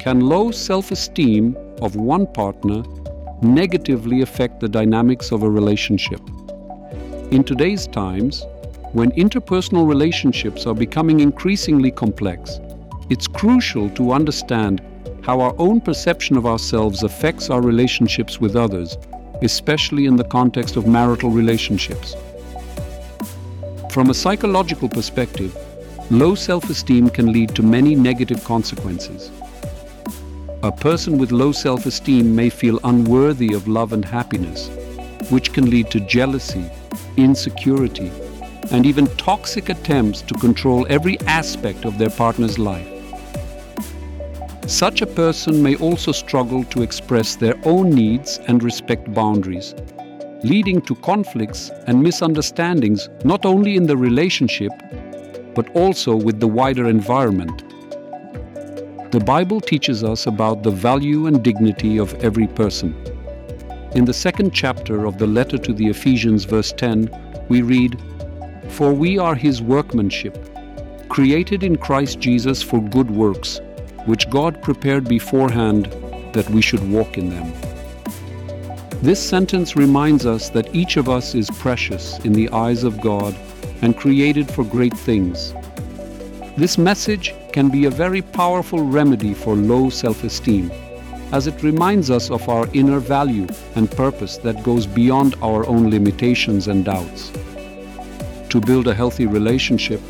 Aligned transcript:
can 0.00 0.18
low 0.18 0.50
self 0.50 0.90
esteem 0.90 1.54
of 1.82 1.94
one 1.94 2.26
partner 2.26 2.82
negatively 3.42 4.22
affect 4.22 4.58
the 4.58 4.68
dynamics 4.68 5.30
of 5.30 5.42
a 5.42 5.50
relationship? 5.50 6.22
In 7.30 7.44
today's 7.44 7.86
times, 7.86 8.46
when 8.92 9.10
interpersonal 9.12 9.86
relationships 9.86 10.66
are 10.66 10.74
becoming 10.74 11.20
increasingly 11.20 11.90
complex, 11.90 12.60
it's 13.10 13.28
crucial 13.28 13.90
to 13.90 14.12
understand 14.12 14.80
how 15.22 15.38
our 15.38 15.54
own 15.58 15.82
perception 15.82 16.38
of 16.38 16.46
ourselves 16.46 17.02
affects 17.02 17.50
our 17.50 17.60
relationships 17.60 18.40
with 18.40 18.56
others, 18.56 18.96
especially 19.42 20.06
in 20.06 20.16
the 20.16 20.24
context 20.24 20.76
of 20.76 20.86
marital 20.86 21.28
relationships. 21.28 22.16
From 23.90 24.08
a 24.08 24.14
psychological 24.14 24.88
perspective, 24.88 25.54
low 26.10 26.34
self 26.34 26.70
esteem 26.70 27.10
can 27.10 27.34
lead 27.34 27.54
to 27.54 27.62
many 27.62 27.94
negative 27.94 28.42
consequences. 28.44 29.30
A 30.62 30.70
person 30.70 31.16
with 31.16 31.32
low 31.32 31.52
self 31.52 31.86
esteem 31.86 32.36
may 32.36 32.50
feel 32.50 32.80
unworthy 32.84 33.54
of 33.54 33.66
love 33.66 33.94
and 33.94 34.04
happiness, 34.04 34.68
which 35.30 35.54
can 35.54 35.70
lead 35.70 35.90
to 35.90 36.00
jealousy, 36.00 36.70
insecurity, 37.16 38.12
and 38.70 38.84
even 38.84 39.06
toxic 39.16 39.70
attempts 39.70 40.20
to 40.20 40.34
control 40.34 40.86
every 40.90 41.18
aspect 41.20 41.86
of 41.86 41.96
their 41.96 42.10
partner's 42.10 42.58
life. 42.58 42.86
Such 44.66 45.00
a 45.00 45.06
person 45.06 45.62
may 45.62 45.76
also 45.76 46.12
struggle 46.12 46.62
to 46.64 46.82
express 46.82 47.36
their 47.36 47.58
own 47.64 47.88
needs 47.88 48.38
and 48.46 48.62
respect 48.62 49.14
boundaries, 49.14 49.74
leading 50.44 50.82
to 50.82 50.94
conflicts 50.96 51.70
and 51.86 52.02
misunderstandings 52.02 53.08
not 53.24 53.46
only 53.46 53.76
in 53.76 53.86
the 53.86 53.96
relationship, 53.96 54.72
but 55.54 55.74
also 55.74 56.14
with 56.14 56.38
the 56.38 56.48
wider 56.48 56.86
environment 56.86 57.64
the 59.10 59.18
Bible 59.18 59.60
teaches 59.60 60.04
us 60.04 60.28
about 60.28 60.62
the 60.62 60.70
value 60.70 61.26
and 61.26 61.42
dignity 61.42 61.98
of 61.98 62.14
every 62.22 62.46
person. 62.46 62.94
In 63.96 64.04
the 64.04 64.14
second 64.14 64.52
chapter 64.52 65.04
of 65.04 65.18
the 65.18 65.26
letter 65.26 65.58
to 65.58 65.72
the 65.72 65.88
Ephesians, 65.88 66.44
verse 66.44 66.70
10, 66.70 67.10
we 67.48 67.62
read, 67.62 68.00
For 68.68 68.92
we 68.92 69.18
are 69.18 69.34
his 69.34 69.60
workmanship, 69.60 70.38
created 71.08 71.64
in 71.64 71.76
Christ 71.76 72.20
Jesus 72.20 72.62
for 72.62 72.80
good 72.80 73.10
works, 73.10 73.60
which 74.06 74.30
God 74.30 74.62
prepared 74.62 75.08
beforehand 75.08 75.86
that 76.32 76.48
we 76.50 76.62
should 76.62 76.88
walk 76.88 77.18
in 77.18 77.30
them. 77.30 77.52
This 79.02 79.20
sentence 79.20 79.74
reminds 79.74 80.24
us 80.24 80.50
that 80.50 80.72
each 80.72 80.96
of 80.96 81.08
us 81.08 81.34
is 81.34 81.50
precious 81.50 82.20
in 82.20 82.32
the 82.32 82.48
eyes 82.50 82.84
of 82.84 83.00
God 83.00 83.34
and 83.82 83.96
created 83.96 84.48
for 84.48 84.62
great 84.62 84.96
things. 84.96 85.52
This 86.60 86.76
message 86.76 87.34
can 87.54 87.70
be 87.70 87.86
a 87.86 87.90
very 87.90 88.20
powerful 88.20 88.84
remedy 88.84 89.32
for 89.32 89.56
low 89.56 89.88
self 89.88 90.24
esteem, 90.24 90.70
as 91.32 91.46
it 91.46 91.62
reminds 91.62 92.10
us 92.10 92.30
of 92.30 92.46
our 92.50 92.68
inner 92.74 92.98
value 92.98 93.46
and 93.76 93.90
purpose 93.90 94.36
that 94.36 94.62
goes 94.62 94.86
beyond 94.86 95.36
our 95.40 95.66
own 95.66 95.88
limitations 95.88 96.68
and 96.68 96.84
doubts. 96.84 97.32
To 98.50 98.60
build 98.60 98.88
a 98.88 98.94
healthy 98.94 99.24
relationship, 99.24 100.02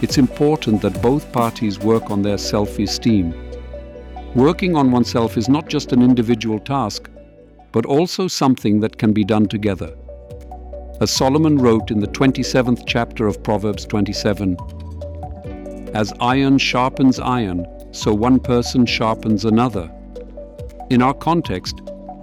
it's 0.00 0.16
important 0.16 0.80
that 0.80 1.02
both 1.02 1.30
parties 1.30 1.78
work 1.78 2.10
on 2.10 2.22
their 2.22 2.38
self 2.38 2.78
esteem. 2.78 3.34
Working 4.34 4.74
on 4.74 4.92
oneself 4.92 5.36
is 5.36 5.50
not 5.50 5.68
just 5.68 5.92
an 5.92 6.00
individual 6.00 6.58
task, 6.58 7.10
but 7.70 7.84
also 7.84 8.28
something 8.28 8.80
that 8.80 8.96
can 8.96 9.12
be 9.12 9.24
done 9.24 9.46
together. 9.46 9.94
As 11.02 11.10
Solomon 11.10 11.58
wrote 11.58 11.90
in 11.90 12.00
the 12.00 12.14
27th 12.18 12.84
chapter 12.86 13.26
of 13.26 13.42
Proverbs 13.42 13.84
27, 13.84 14.56
as 15.94 16.12
iron 16.20 16.58
sharpens 16.58 17.20
iron, 17.20 17.66
so 17.92 18.14
one 18.14 18.40
person 18.40 18.86
sharpens 18.86 19.44
another. 19.44 19.90
In 20.90 21.02
our 21.02 21.14
context, 21.14 21.80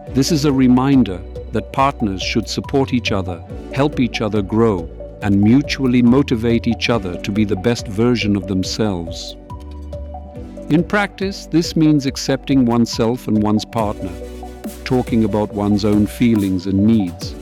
this 0.10 0.32
is 0.32 0.46
a 0.46 0.52
reminder 0.52 1.22
that 1.52 1.72
partners 1.74 2.22
should 2.22 2.48
support 2.48 2.94
each 2.94 3.12
other, 3.12 3.44
help 3.74 4.00
each 4.00 4.22
other 4.22 4.42
grow, 4.42 4.90
and 5.22 5.40
mutually 5.42 6.02
motivate 6.02 6.68
each 6.68 6.90
other 6.90 7.20
to 7.22 7.32
be 7.32 7.46
the 7.46 7.56
best 7.56 7.88
version 7.88 8.36
of 8.36 8.48
themselves. 8.48 9.36
In 10.70 10.84
practice, 10.84 11.46
this 11.48 11.76
means 11.76 12.06
accepting 12.06 12.66
oneself 12.66 13.28
and 13.28 13.42
one's 13.42 13.66
partner, 13.66 14.14
talking 14.84 15.24
about 15.24 15.54
one's 15.54 15.86
own 15.86 16.08
feelings 16.08 16.66
and 16.66 16.86
needs, 16.86 17.34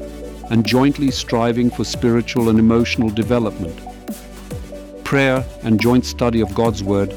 and 0.50 0.66
jointly 0.66 1.12
striving 1.12 1.70
for 1.70 1.84
spiritual 1.84 2.50
and 2.50 2.60
emotional 2.60 3.10
development 3.10 3.87
prayer 5.08 5.42
and 5.64 5.80
joint 5.80 6.06
study 6.06 6.42
of 6.42 6.54
God's 6.54 6.84
Word 6.84 7.16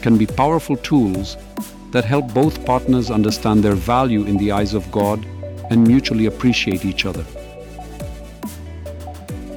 can 0.00 0.16
be 0.16 0.26
powerful 0.26 0.76
tools 0.76 1.36
that 1.90 2.04
help 2.04 2.32
both 2.32 2.64
partners 2.64 3.10
understand 3.10 3.64
their 3.64 3.74
value 3.74 4.24
in 4.26 4.36
the 4.36 4.52
eyes 4.52 4.74
of 4.74 4.88
God 4.92 5.26
and 5.68 5.84
mutually 5.84 6.26
appreciate 6.26 6.84
each 6.84 7.04
other. 7.04 7.24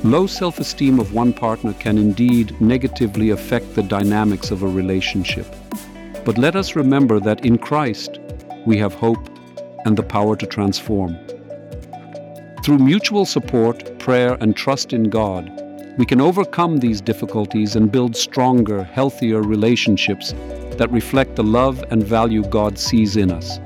Low 0.04 0.26
self 0.26 0.58
esteem 0.58 1.00
of 1.00 1.14
one 1.14 1.32
partner 1.32 1.74
can 1.74 2.00
indeed 2.00 2.60
negatively 2.60 3.30
affect 3.30 3.76
the 3.76 3.84
dynamics 3.84 4.50
of 4.50 4.64
a 4.64 4.68
relationship. 4.68 5.46
But 6.26 6.40
let 6.40 6.56
us 6.56 6.76
remember 6.76 7.20
that 7.20 7.46
in 7.46 7.60
Christ 7.60 8.18
we 8.66 8.80
have 8.80 8.96
hope 8.96 9.30
and 9.86 9.96
the 9.96 10.10
power 10.18 10.36
to 10.38 10.48
transform. 10.48 11.16
Through 12.64 12.80
mutual 12.80 13.26
support, 13.26 14.00
prayer, 14.00 14.40
and 14.42 14.56
trust 14.56 14.92
in 14.92 15.04
God, 15.12 15.52
we 15.98 16.06
can 16.06 16.20
overcome 16.20 16.78
these 16.78 17.00
difficulties 17.00 17.76
and 17.76 17.92
build 17.92 18.16
stronger, 18.16 18.84
healthier 18.84 19.42
relationships 19.42 20.34
that 20.78 20.92
reflect 20.92 21.36
the 21.36 21.44
love 21.44 21.84
and 21.90 22.04
value 22.04 22.44
God 22.44 22.78
sees 22.78 23.16
in 23.16 23.32
us. 23.32 23.60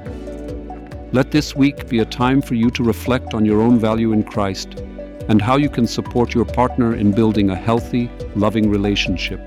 Let 1.12 1.32
this 1.32 1.56
week 1.56 1.90
be 1.90 2.00
a 2.00 2.06
time 2.06 2.42
for 2.42 2.54
you 2.54 2.70
to 2.72 2.84
reflect 2.84 3.34
on 3.34 3.46
your 3.46 3.62
own 3.62 3.80
value 3.80 4.14
in 4.14 4.24
Christ 4.24 4.80
and 5.28 5.42
how 5.42 5.58
you 5.58 5.70
can 5.70 5.88
support 5.88 6.36
your 6.36 6.46
partner 6.46 6.96
in 6.96 7.12
building 7.12 7.50
a 7.50 7.56
healthy, 7.56 8.12
loving 8.36 8.70
relationship. 8.70 9.40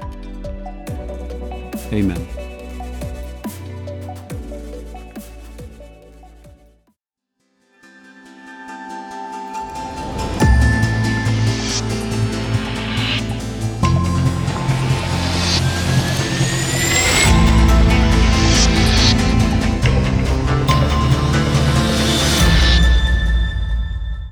Amen. 1.93 2.42